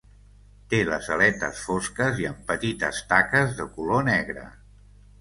[0.71, 4.53] Té les aletes fosques i amb petites taques de color negre.